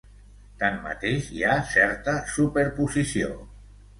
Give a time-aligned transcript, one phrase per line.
[0.61, 3.29] Tanmateix, hi ha certa superposició.